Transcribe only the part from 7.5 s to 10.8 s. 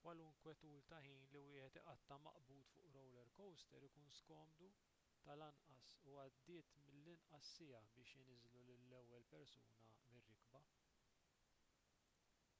siegħa biex iniżżlu lill-ewwel persuna mir-rikba